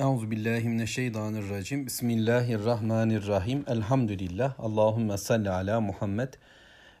[0.00, 1.86] Euzu billahi mineşşeytanirracim.
[1.86, 3.64] Bismillahirrahmanirrahim.
[3.66, 4.54] Elhamdülillah.
[4.60, 6.34] Allahumme salli ala Muhammed.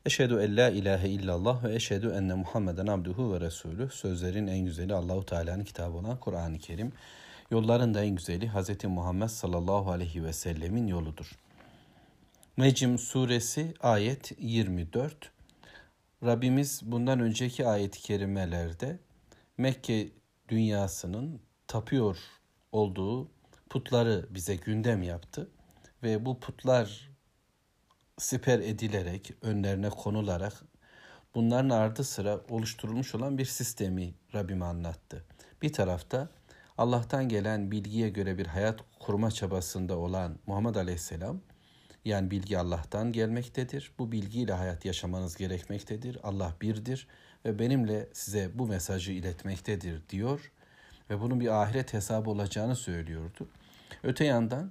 [0.06, 3.88] Eşhedü en la ilahe illallah ve eşhedü enne Muhammeden abduhu ve resulü.
[3.90, 6.92] Sözlerin en güzeli Allahu Teala'nın kitabı olan Kur'an-ı Kerim.
[7.50, 8.84] Yolların da en güzeli Hz.
[8.84, 11.30] Muhammed sallallahu aleyhi ve sellemin yoludur.
[12.58, 15.30] Necm suresi ayet 24.
[16.24, 18.98] Rabbimiz bundan önceki ayet-i kerimelerde
[19.58, 20.08] Mekke
[20.48, 22.16] dünyasının tapıyor
[22.72, 23.30] olduğu
[23.70, 25.50] putları bize gündem yaptı
[26.02, 27.10] ve bu putlar
[28.18, 30.62] siper edilerek, önlerine konularak
[31.34, 35.24] bunların ardı sıra oluşturulmuş olan bir sistemi Rabbim anlattı.
[35.62, 36.28] Bir tarafta
[36.78, 41.40] Allah'tan gelen bilgiye göre bir hayat kurma çabasında olan Muhammed Aleyhisselam,
[42.04, 43.92] yani bilgi Allah'tan gelmektedir.
[43.98, 46.18] Bu bilgiyle hayat yaşamanız gerekmektedir.
[46.22, 47.08] Allah birdir
[47.44, 50.52] ve benimle size bu mesajı iletmektedir diyor
[51.10, 53.48] ve bunun bir ahiret hesabı olacağını söylüyordu.
[54.02, 54.70] Öte yandan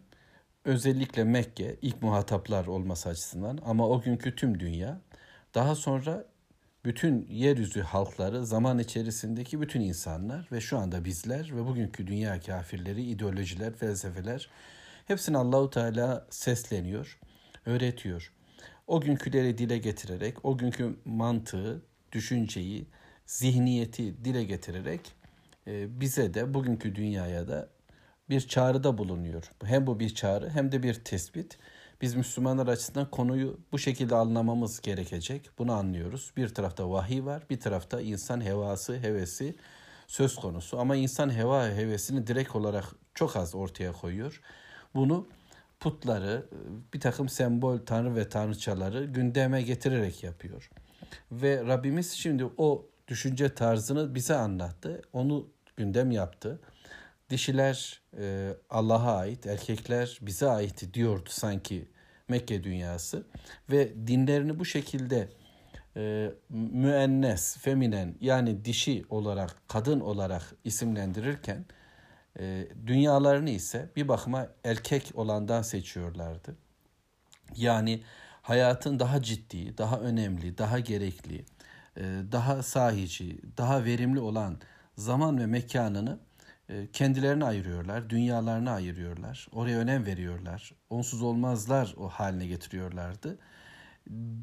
[0.65, 5.01] özellikle Mekke ilk muhataplar olması açısından ama o günkü tüm dünya
[5.55, 6.25] daha sonra
[6.85, 13.03] bütün yeryüzü halkları zaman içerisindeki bütün insanlar ve şu anda bizler ve bugünkü dünya kafirleri,
[13.03, 14.49] ideolojiler, felsefeler
[15.05, 17.19] hepsini Allahu Teala sesleniyor,
[17.65, 18.33] öğretiyor.
[18.87, 22.87] O günküleri dile getirerek, o günkü mantığı, düşünceyi,
[23.25, 25.01] zihniyeti dile getirerek
[25.67, 27.69] bize de bugünkü dünyaya da
[28.29, 29.51] bir çağrıda bulunuyor.
[29.63, 31.57] Hem bu bir çağrı hem de bir tespit.
[32.01, 35.49] Biz Müslümanlar açısından konuyu bu şekilde anlamamız gerekecek.
[35.57, 36.31] Bunu anlıyoruz.
[36.37, 39.55] Bir tarafta vahiy var, bir tarafta insan hevası, hevesi
[40.07, 40.79] söz konusu.
[40.79, 42.85] Ama insan heva hevesini direkt olarak
[43.15, 44.41] çok az ortaya koyuyor.
[44.95, 45.27] Bunu
[45.79, 46.45] putları,
[46.93, 50.69] bir takım sembol tanrı ve tanrıçaları gündeme getirerek yapıyor.
[51.31, 55.01] Ve Rabbimiz şimdi o düşünce tarzını bize anlattı.
[55.13, 56.59] Onu gündem yaptı.
[57.29, 61.87] Dişiler e, Allah'a ait, erkekler bize ait diyordu sanki
[62.27, 63.27] Mekke dünyası.
[63.69, 65.29] Ve dinlerini bu şekilde
[65.95, 71.65] e, müennes, feminen yani dişi olarak, kadın olarak isimlendirirken
[72.39, 76.55] e, dünyalarını ise bir bakıma erkek olandan seçiyorlardı.
[77.55, 78.03] Yani
[78.41, 81.45] hayatın daha ciddi, daha önemli, daha gerekli,
[82.31, 84.57] daha sahici, daha verimli olan
[84.95, 86.19] zaman ve mekanını
[86.69, 89.47] e, kendilerine ayırıyorlar, dünyalarına ayırıyorlar.
[89.51, 90.71] Oraya önem veriyorlar.
[90.89, 93.37] Onsuz olmazlar o haline getiriyorlardı.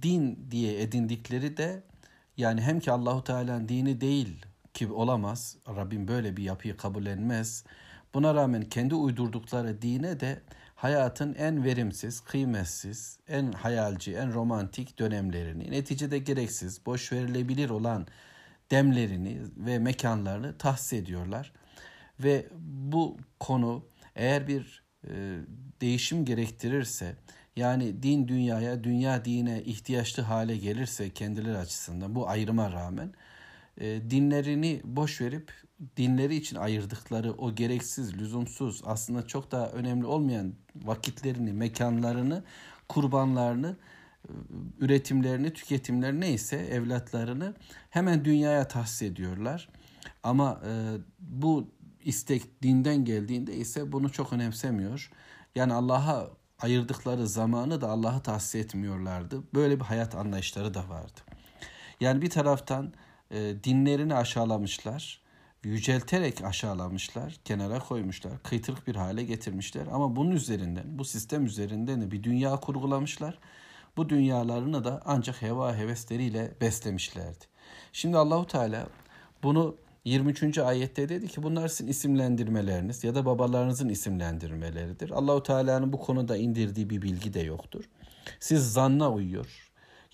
[0.03, 1.83] Din diye edindikleri de
[2.37, 5.57] yani hem ki Allahu Teala'nın dini değil ki olamaz.
[5.69, 7.65] Rabbim böyle bir yapıyı kabullenmez.
[8.15, 10.43] Buna rağmen kendi uydurdukları dine de
[10.77, 18.07] hayatın en verimsiz, kıymetsiz, en hayalci, en romantik dönemlerini, neticede gereksiz, boş verilebilir olan
[18.71, 21.53] demlerini ve mekanlarını tahsis ediyorlar.
[22.21, 23.87] Ve bu konu
[24.17, 25.39] eğer bir e,
[25.81, 27.17] değişim gerektirirse
[27.57, 33.13] yani din dünyaya, dünya dine ihtiyaçlı hale gelirse kendileri açısından bu ayrıma rağmen
[33.81, 35.53] e, dinlerini boş verip
[35.97, 42.45] dinleri için ayırdıkları o gereksiz, lüzumsuz aslında çok daha önemli olmayan vakitlerini, mekanlarını,
[42.89, 43.77] kurbanlarını
[44.81, 47.55] üretimlerini, tüketimlerini neyse evlatlarını
[47.91, 49.69] hemen dünyaya tahsis ediyorlar.
[50.23, 51.71] Ama e, bu
[52.05, 55.11] istek dinden geldiğinde ise bunu çok önemsemiyor.
[55.55, 59.43] Yani Allah'a ayırdıkları zamanı da Allah'ı tahsis etmiyorlardı.
[59.55, 61.21] Böyle bir hayat anlayışları da vardı.
[62.01, 62.93] Yani bir taraftan
[63.31, 65.21] e, dinlerini aşağılamışlar,
[65.65, 69.87] yücelterek aşağılamışlar, kenara koymuşlar, kıytırık bir hale getirmişler.
[69.93, 73.39] Ama bunun üzerinden, bu sistem üzerinden de bir dünya kurgulamışlar
[73.97, 77.45] bu dünyalarını da ancak heva hevesleriyle beslemişlerdi.
[77.93, 78.87] Şimdi Allahu Teala
[79.43, 80.59] bunu 23.
[80.59, 85.11] ayette dedi ki bunlar sizin isimlendirmeleriniz ya da babalarınızın isimlendirmeleridir.
[85.11, 87.85] Allahu Teala'nın bu konuda indirdiği bir bilgi de yoktur.
[88.41, 89.66] Siz zanna uyuyor.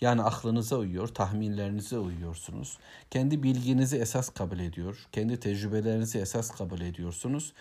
[0.03, 2.79] Yani aklınıza uyuyor, tahminlerinize uyuyorsunuz.
[3.11, 7.53] Kendi bilginizi esas kabul ediyor, kendi tecrübelerinizi esas kabul ediyorsunuz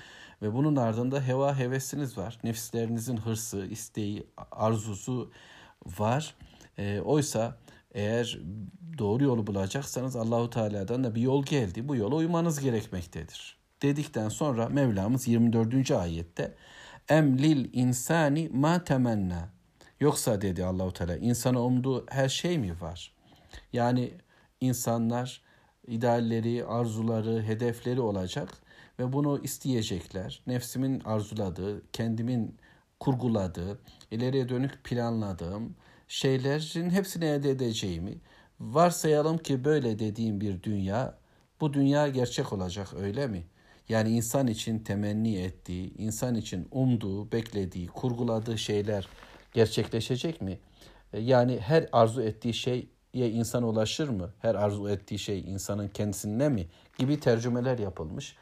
[0.42, 2.40] ve bunun ardında heva hevesiniz var.
[2.44, 5.32] Nefslerinizin hırsı, isteği, arzusu,
[5.86, 6.36] var.
[6.78, 7.58] E, oysa
[7.94, 8.40] eğer
[8.98, 11.88] doğru yolu bulacaksanız Allahu Teala'dan da bir yol geldi.
[11.88, 13.58] Bu yola uymanız gerekmektedir.
[13.82, 15.92] Dedikten sonra Mevlamız 24.
[15.92, 16.56] ayette
[17.10, 19.61] em lil insani ma temenna.
[20.02, 23.14] Yoksa dedi Allahu Teala insana umduğu her şey mi var?
[23.74, 24.12] Yani
[24.62, 25.42] insanlar
[25.88, 28.50] idealleri, arzuları, hedefleri olacak
[29.00, 30.42] ve bunu isteyecekler.
[30.48, 32.56] Nefsimin arzuladığı, kendimin
[33.00, 33.80] kurguladığı,
[34.12, 35.76] ileriye dönük planladığım
[36.08, 38.18] şeylerin hepsini elde edeceğimi,
[38.60, 41.18] varsayalım ki böyle dediğim bir dünya,
[41.62, 43.44] bu dünya gerçek olacak öyle mi?
[43.90, 49.08] Yani insan için temenni ettiği, insan için umduğu, beklediği, kurguladığı şeyler
[49.54, 50.60] gerçekleşecek mi?
[51.14, 54.34] E, yani her arzu ettiği şeye insan ulaşır mı?
[54.40, 56.68] Her arzu ettiği şey insanın kendisinde mi?
[56.98, 58.36] Gibi tercümeler yapılmış.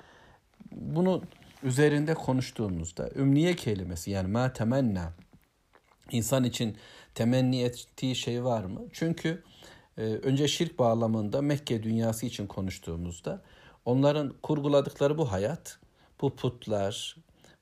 [0.71, 1.21] Bunu
[1.63, 5.13] üzerinde konuştuğumuzda ümniye kelimesi yani ma temenna
[6.11, 6.77] insan için
[7.15, 8.81] temenni ettiği şey var mı?
[8.93, 9.43] Çünkü
[9.97, 13.41] e, önce şirk bağlamında Mekke dünyası için konuştuğumuzda
[13.85, 15.79] onların kurguladıkları bu hayat,
[16.21, 17.17] bu putlar,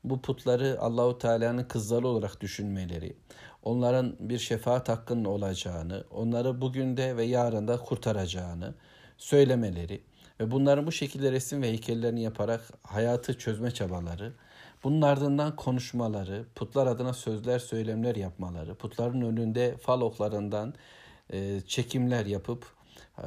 [0.10, 3.18] bu putları Allahu Teala'nın kızları olarak düşünmeleri,
[3.64, 8.74] onların bir şefaat hakkının olacağını, onları bugün de ve yarın da kurtaracağını
[9.18, 10.02] söylemeleri
[10.40, 14.34] ve bunların bu şekilde resim ve heykellerini yaparak hayatı çözme çabaları,
[14.84, 20.74] bunun ardından konuşmaları, putlar adına sözler, söylemler yapmaları, putların önünde fal oklarından
[21.34, 22.66] e, çekimler yapıp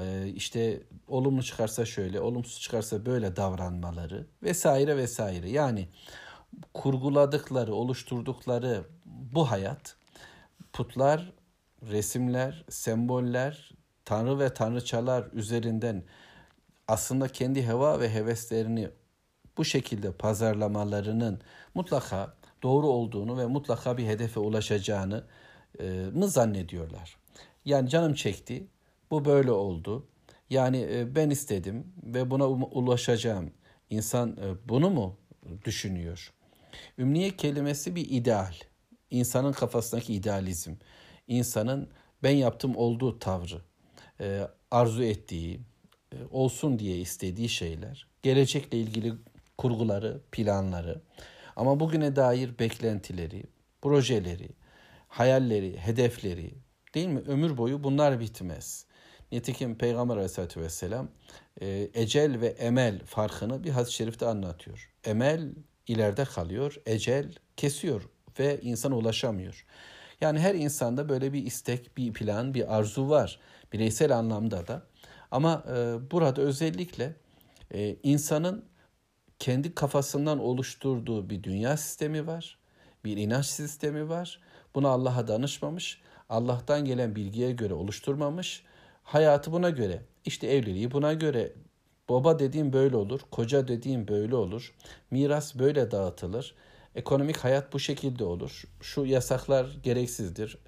[0.01, 5.51] e, işte olumlu çıkarsa şöyle, olumsuz çıkarsa böyle davranmaları vesaire vesaire.
[5.51, 5.89] Yani
[6.75, 9.97] kurguladıkları, oluşturdukları bu hayat
[10.73, 11.33] putlar,
[11.83, 13.71] resimler, semboller,
[14.05, 16.03] tanrı ve tanrıçalar üzerinden
[16.89, 18.89] aslında kendi heva ve heveslerini
[19.57, 21.41] bu şekilde pazarlamalarının
[21.75, 25.25] mutlaka doğru olduğunu ve mutlaka bir hedefe ulaşacağını
[25.81, 27.17] e, mı zannediyorlar?
[27.65, 28.67] Yani canım çekti,
[29.11, 30.07] bu böyle oldu.
[30.51, 33.51] Yani e, ben istedim ve buna ulaşacağım.
[33.91, 35.17] İnsan e, bunu mu
[35.65, 36.33] düşünüyor?
[36.99, 38.55] Ümniye kelimesi bir ideal.
[39.11, 40.75] İnsanın kafasındaki idealizm.
[41.29, 41.89] İnsanın
[42.23, 43.61] ben yaptım olduğu tavrı.
[44.71, 45.61] Arzu ettiği,
[46.31, 48.07] olsun diye istediği şeyler.
[48.23, 49.13] Gelecekle ilgili
[49.59, 51.01] kurguları, planları.
[51.57, 53.45] Ama bugüne dair beklentileri,
[53.83, 54.49] projeleri,
[55.09, 56.55] hayalleri, hedefleri
[56.95, 57.21] değil mi?
[57.21, 58.87] Ömür boyu bunlar bitmez.
[59.33, 61.09] Nitekim Peygamber Aleyhisselatü Vesselam
[61.61, 64.91] e, ecel ve emel farkını bir hadis-i şerifte anlatıyor.
[65.05, 65.55] Emel
[65.91, 68.03] ileride kalıyor, ecel kesiyor
[68.39, 69.67] ve insan ulaşamıyor.
[70.21, 73.41] Yani her insanda böyle bir istek, bir plan, bir arzu var.
[73.73, 74.83] Bireysel anlamda da.
[75.31, 77.17] Ama e, burada özellikle
[77.75, 78.65] e, insanın
[79.39, 82.59] kendi kafasından oluşturduğu bir dünya sistemi var.
[83.05, 84.41] Bir inanç sistemi var.
[84.75, 86.01] Bunu Allah'a danışmamış.
[86.29, 88.63] Allah'tan gelen bilgiye göre oluşturmamış.
[89.03, 90.03] Hayatı buna göre.
[90.25, 91.53] İşte evliliği buna göre.
[92.11, 93.21] Baba dediğim böyle olur.
[93.31, 94.75] Koca dediğim böyle olur.
[95.11, 96.55] Miras böyle dağıtılır.
[96.95, 98.65] Ekonomik hayat bu şekilde olur.
[98.81, 100.59] Şu yasaklar gereksizdir.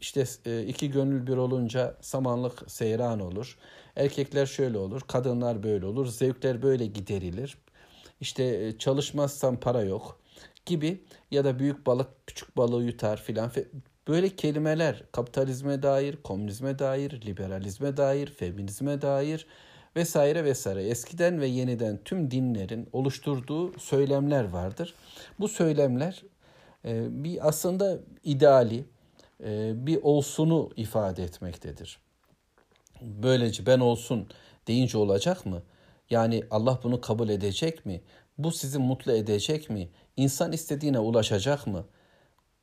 [0.00, 3.58] İşte e, iki gönül bir olunca samanlık seyran olur.
[3.96, 7.56] Erkekler şöyle olur, kadınlar böyle olur, zevkler böyle giderilir
[8.20, 10.20] işte e, çalışmazsan para yok
[10.66, 13.50] gibi ya da büyük balık küçük balığı yutar filan.
[14.08, 19.46] Böyle kelimeler kapitalizme dair, komünizme dair, liberalizme dair, feminizme dair
[19.96, 24.94] vesaire vesaire eskiden ve yeniden tüm dinlerin oluşturduğu söylemler vardır.
[25.40, 26.22] Bu söylemler
[26.84, 28.84] e, bir aslında ideali,
[29.44, 31.98] e, bir olsunu ifade etmektedir.
[33.02, 34.28] Böylece ben olsun
[34.66, 35.62] deyince olacak mı?
[36.10, 38.00] Yani Allah bunu kabul edecek mi?
[38.38, 39.88] Bu sizi mutlu edecek mi?
[40.16, 41.84] İnsan istediğine ulaşacak mı?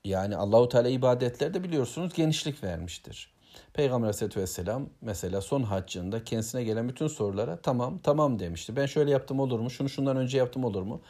[0.04, 3.34] Yani Allahu Teala ibadetlerde biliyorsunuz genişlik vermiştir.
[3.74, 8.76] Peygamber Aleyhisselatü Vesselam mesela son haccında kendisine gelen bütün sorulara tamam tamam demişti.
[8.76, 9.70] Ben şöyle yaptım olur mu?
[9.70, 11.02] Şunu şundan önce yaptım olur mu?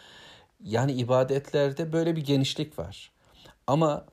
[0.63, 3.11] Yani ibadetlerde böyle bir genişlik var.
[3.67, 4.05] Ama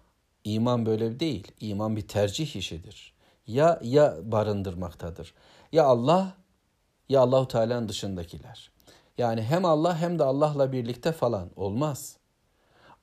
[0.44, 1.52] iman böyle değil.
[1.60, 3.12] İman bir tercih işidir.
[3.46, 5.34] Ya ya barındırmaktadır.
[5.72, 6.32] Ya Allah
[7.08, 8.70] ya Allahu Teala'nın dışındakiler.
[9.18, 12.16] Yani hem Allah hem de Allah'la birlikte falan olmaz.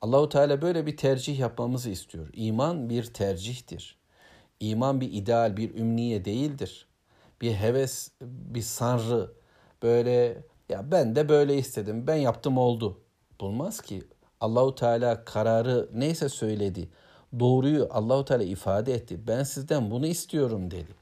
[0.00, 2.28] Allahu Teala böyle bir tercih yapmamızı istiyor.
[2.32, 3.98] İman bir tercihtir.
[4.60, 6.86] İman bir ideal, bir ümniye değildir.
[7.40, 9.32] Bir heves, bir sanrı.
[9.82, 13.00] Böyle ya ben de böyle istedim, ben yaptım oldu.
[13.40, 14.02] Bulmaz ki.
[14.40, 16.88] Allahu Teala kararı neyse söyledi.
[17.40, 19.26] Doğruyu Allahu Teala ifade etti.
[19.26, 20.94] Ben sizden bunu istiyorum dedi.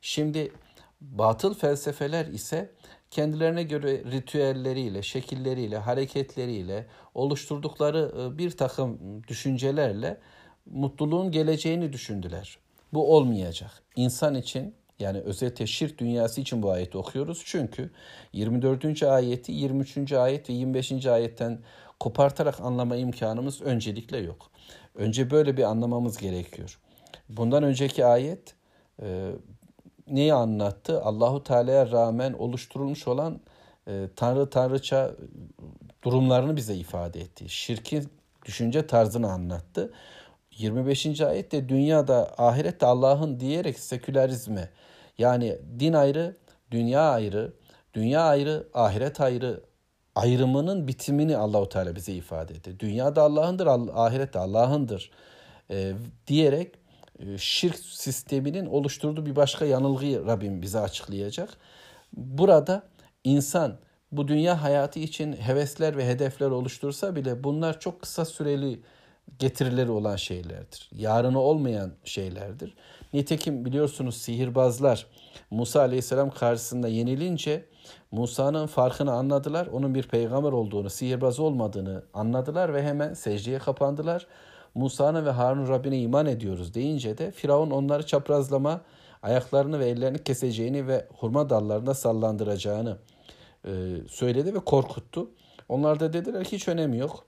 [0.00, 0.52] Şimdi
[1.00, 2.70] Batıl felsefeler ise
[3.10, 10.20] kendilerine göre ritüelleriyle, şekilleriyle, hareketleriyle oluşturdukları e, bir takım düşüncelerle
[10.66, 12.58] mutluluğun geleceğini düşündüler.
[12.94, 13.70] Bu olmayacak.
[13.96, 17.42] İnsan için yani özellikle şirk dünyası için bu ayeti okuyoruz.
[17.44, 17.90] Çünkü
[18.32, 19.02] 24.
[19.02, 20.12] ayeti 23.
[20.12, 21.06] ayet ve 25.
[21.06, 21.58] ayetten
[22.00, 24.50] kopartarak anlama imkanımız öncelikle yok.
[24.94, 26.78] Önce böyle bir anlamamız gerekiyor.
[27.28, 28.54] Bundan önceki ayet
[29.02, 29.30] e,
[30.06, 31.02] neyi anlattı?
[31.02, 33.40] Allahu Teala'ya rağmen oluşturulmuş olan
[33.88, 35.10] e, tanrı tanrıça
[36.02, 37.48] durumlarını bize ifade etti.
[37.48, 38.08] Şirkin
[38.44, 39.92] düşünce tarzını anlattı.
[40.58, 41.20] 25.
[41.20, 44.70] ayette dünyada ahirette Allah'ın diyerek sekülerizme
[45.18, 46.36] yani din ayrı,
[46.70, 47.52] dünya ayrı,
[47.94, 49.60] dünya ayrı, ahiret ayrı
[50.14, 52.80] ayrımının bitimini Allahu Teala bize ifade etti.
[52.80, 55.10] Dünyada Allah'ındır, ahirette Allah'ındır
[55.70, 55.92] e,
[56.26, 56.74] diyerek
[57.18, 61.50] e, şirk sisteminin oluşturduğu bir başka yanılgıyı Rabbim bize açıklayacak.
[62.12, 62.82] Burada
[63.24, 63.78] insan
[64.12, 68.80] bu dünya hayatı için hevesler ve hedefler oluştursa bile bunlar çok kısa süreli
[69.38, 70.90] getirileri olan şeylerdir.
[70.92, 72.74] Yarını olmayan şeylerdir.
[73.12, 75.06] Nitekim biliyorsunuz sihirbazlar
[75.50, 77.64] Musa Aleyhisselam karşısında yenilince
[78.10, 79.66] Musa'nın farkını anladılar.
[79.66, 84.26] Onun bir peygamber olduğunu, sihirbaz olmadığını anladılar ve hemen secdeye kapandılar.
[84.74, 88.80] Musa'nın ve Harun Rabbine iman ediyoruz deyince de Firavun onları çaprazlama,
[89.22, 92.96] ayaklarını ve ellerini keseceğini ve hurma dallarında sallandıracağını
[93.64, 93.70] e,
[94.08, 95.30] söyledi ve korkuttu.
[95.68, 97.26] Onlar da dediler ki hiç önemi yok.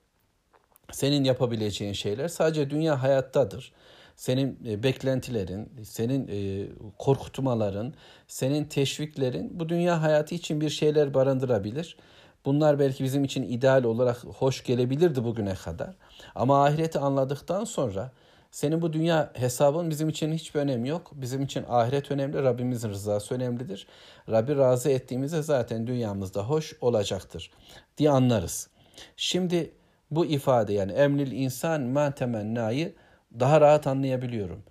[0.93, 3.73] Senin yapabileceğin şeyler sadece dünya hayattadır.
[4.17, 7.95] Senin e, beklentilerin, senin e, korkutmaların,
[8.29, 11.97] senin teşviklerin bu dünya hayatı için bir şeyler barındırabilir.
[12.45, 15.95] Bunlar belki bizim için ideal olarak hoş gelebilirdi bugüne kadar.
[16.35, 18.13] Ama ahireti anladıktan sonra
[18.51, 21.11] senin bu dünya hesabın bizim için hiçbir önemi yok.
[21.15, 23.87] Bizim için ahiret önemli, Rabbimizin rızası önemlidir.
[24.31, 27.51] Rabbi razı ettiğimizde zaten dünyamızda hoş olacaktır
[27.99, 28.69] diye anlarız.
[29.17, 29.73] Şimdi
[30.11, 32.95] bu ifade yani emnil insan ma temennayı
[33.41, 34.63] daha rahat anlayabiliyorum.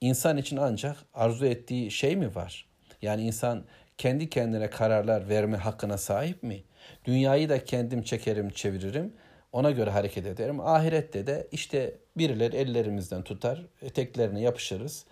[0.00, 2.66] İnsan için ancak arzu ettiği şey mi var?
[3.02, 3.64] Yani insan
[3.98, 6.62] kendi kendine kararlar verme hakkına sahip mi?
[7.04, 9.12] Dünyayı da kendim çekerim, çeviririm.
[9.52, 10.60] Ona göre hareket ederim.
[10.60, 15.04] Ahirette de işte birileri ellerimizden tutar, eteklerine yapışırız.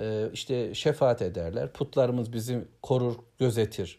[0.00, 1.72] Ee, işte şefaat ederler.
[1.72, 3.98] Putlarımız bizi korur, gözetir.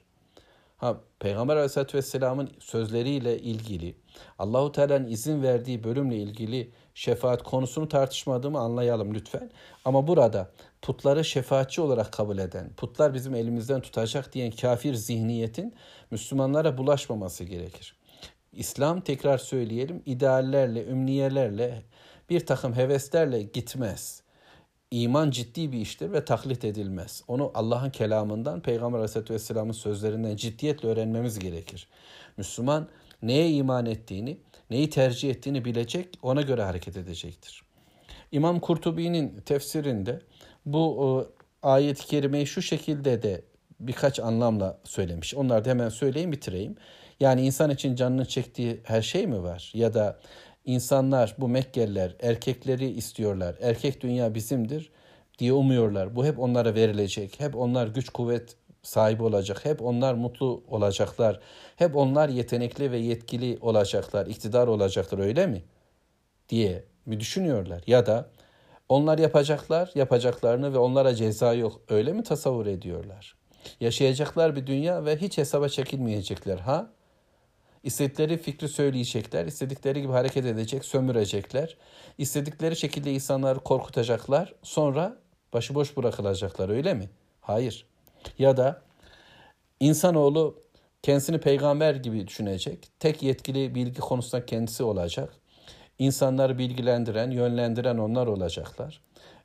[0.79, 3.95] Ha, Peygamber Aleyhisselatü Vesselam'ın sözleriyle ilgili,
[4.39, 9.51] Allahu Teala'nın izin verdiği bölümle ilgili şefaat konusunu tartışmadığımı anlayalım lütfen.
[9.85, 15.73] Ama burada putları şefaatçi olarak kabul eden, putlar bizim elimizden tutacak diyen kafir zihniyetin
[16.11, 17.95] Müslümanlara bulaşmaması gerekir.
[18.53, 21.83] İslam tekrar söyleyelim ideallerle, ümniyelerle,
[22.29, 24.23] bir takım heveslerle gitmez.
[24.91, 27.23] İman ciddi bir iştir ve taklit edilmez.
[27.27, 31.87] Onu Allah'ın kelamından, Peygamber Aleyhisselatü Vesselam'ın sözlerinden ciddiyetle öğrenmemiz gerekir.
[32.37, 32.87] Müslüman
[33.21, 34.37] neye iman ettiğini,
[34.69, 37.63] neyi tercih ettiğini bilecek, ona göre hareket edecektir.
[38.31, 40.19] İmam Kurtubi'nin tefsirinde
[40.65, 41.27] bu
[41.63, 43.41] ayet-i kerimeyi şu şekilde de
[43.79, 45.35] birkaç anlamla söylemiş.
[45.35, 46.75] Onları da hemen söyleyeyim bitireyim.
[47.19, 49.71] Yani insan için canını çektiği her şey mi var?
[49.73, 50.19] Ya da
[50.65, 53.55] insanlar bu Mekkeliler erkekleri istiyorlar.
[53.61, 54.91] Erkek dünya bizimdir
[55.39, 56.15] diye umuyorlar.
[56.15, 57.39] Bu hep onlara verilecek.
[57.39, 59.65] Hep onlar güç kuvvet sahibi olacak.
[59.65, 61.39] Hep onlar mutlu olacaklar.
[61.75, 65.63] Hep onlar yetenekli ve yetkili olacaklar, iktidar olacaklar öyle mi?
[66.49, 67.83] diye mi düşünüyorlar?
[67.87, 68.29] Ya da
[68.89, 71.81] onlar yapacaklar, yapacaklarını ve onlara ceza yok.
[71.89, 73.35] Öyle mi tasavvur ediyorlar?
[73.79, 76.91] Yaşayacaklar bir dünya ve hiç hesaba çekilmeyecekler ha?
[77.83, 81.77] İstedikleri fikri söyleyecekler, istedikleri gibi hareket edecek, sömürecekler.
[82.17, 85.17] İstedikleri şekilde insanları korkutacaklar, sonra
[85.53, 87.09] başıboş bırakılacaklar öyle mi?
[87.41, 87.85] Hayır.
[88.39, 88.81] Ya da
[89.79, 90.63] insanoğlu
[91.01, 92.87] kendisini peygamber gibi düşünecek.
[92.99, 95.33] Tek yetkili bilgi konusunda kendisi olacak.
[95.99, 99.01] İnsanları bilgilendiren, yönlendiren onlar olacaklar.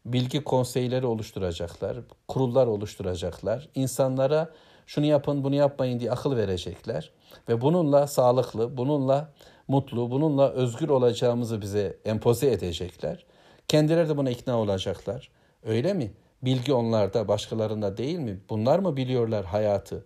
[0.06, 1.96] Bilgi konseyleri oluşturacaklar,
[2.28, 3.68] kurullar oluşturacaklar.
[3.74, 4.52] İnsanlara
[4.86, 7.10] şunu yapın, bunu yapmayın diye akıl verecekler.
[7.48, 9.32] Ve bununla sağlıklı, bununla
[9.68, 13.26] mutlu, bununla özgür olacağımızı bize empoze edecekler.
[13.68, 15.30] Kendileri de buna ikna olacaklar.
[15.64, 16.12] Öyle mi?
[16.42, 18.40] Bilgi onlarda, başkalarında değil mi?
[18.50, 20.04] Bunlar mı biliyorlar hayatı?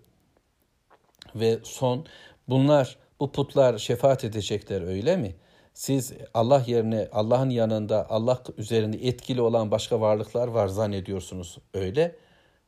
[1.34, 2.06] Ve son,
[2.48, 5.36] bunlar, bu putlar şefaat edecekler öyle mi?
[5.74, 11.58] Siz Allah yerine, Allah'ın yanında, Allah üzerinde etkili olan başka varlıklar var zannediyorsunuz.
[11.74, 12.16] Öyle.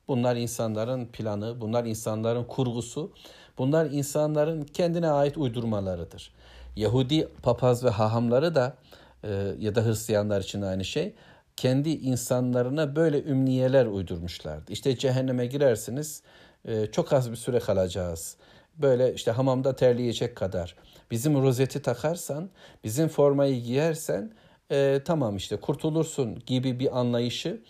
[0.09, 3.13] Bunlar insanların planı, bunlar insanların kurgusu,
[3.59, 6.33] bunlar insanların kendine ait uydurmalarıdır.
[6.77, 8.77] Yahudi papaz ve hahamları da
[9.25, 11.15] e, ya da Hristiyanlar için aynı şey
[11.57, 14.73] kendi insanlarına böyle ümniyeler uydurmuşlardı.
[14.73, 16.23] İşte cehenneme girersiniz
[16.65, 18.37] e, çok az bir süre kalacağız.
[18.77, 20.77] Böyle işte hamamda terleyecek kadar.
[21.11, 22.51] Bizim rozeti takarsan,
[22.85, 24.33] bizim formayı giyersen
[24.71, 27.61] e, tamam işte kurtulursun gibi bir anlayışı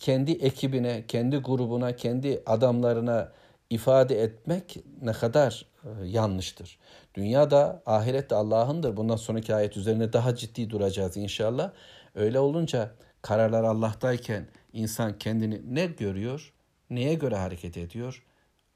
[0.00, 3.32] kendi ekibine, kendi grubuna, kendi adamlarına
[3.70, 6.78] ifade etmek ne kadar e, yanlıştır.
[7.14, 8.96] Dünya da ahiret de Allah'ındır.
[8.96, 11.72] Bundan sonraki ayet üzerine daha ciddi duracağız inşallah.
[12.14, 12.90] Öyle olunca
[13.22, 16.52] kararlar Allah'tayken insan kendini ne görüyor,
[16.90, 18.24] neye göre hareket ediyor?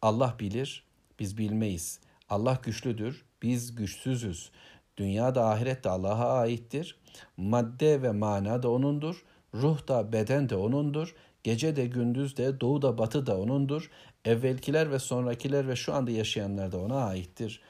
[0.02, 0.85] Allah bilir,
[1.19, 2.00] biz bilmeyiz.
[2.28, 4.50] Allah güçlüdür, biz güçsüzüz.
[4.97, 6.99] Dünya da ahiret de Allah'a aittir.
[7.37, 9.25] Madde ve mana da O'nundur.
[9.54, 11.14] Ruh da beden de O'nundur.
[11.42, 13.90] Gece de gündüz de doğu da batı da O'nundur.
[14.25, 17.61] Evvelkiler ve sonrakiler ve şu anda yaşayanlar da O'na aittir.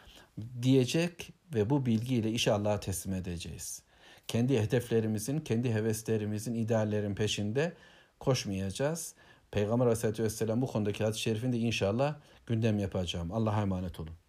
[0.63, 3.83] diyecek ve bu bilgiyle işi Allah'a teslim edeceğiz.
[4.29, 7.73] Kendi hedeflerimizin, kendi heveslerimizin, ideallerin peşinde
[8.21, 9.15] koşmayacağız.
[9.51, 13.33] Peygamber Aleyhisselatü Vesselam bu konudaki hadis-i şerifini de inşallah gündem yapacağım.
[13.33, 14.24] Allah'a emanet olun.